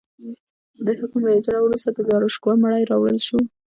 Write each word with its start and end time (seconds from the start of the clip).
د 0.85 0.87
حکم 0.99 1.21
له 1.27 1.31
اجرا 1.37 1.59
وروسته 1.63 1.89
د 1.93 1.99
داراشکوه 2.09 2.53
مړی 2.63 2.83
راوړل 2.91 3.19
شو. 3.27 3.39